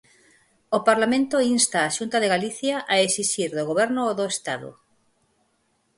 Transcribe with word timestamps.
O 0.77 0.79
Parlamento 0.89 1.37
insta 1.55 1.79
a 1.83 1.93
Xunta 1.97 2.17
de 2.21 2.31
Galicia 2.35 2.75
a 2.93 2.95
exixir 3.07 3.49
do 3.57 3.67
Goberno 3.69 4.03
do 4.17 4.25
Estado. 4.33 4.69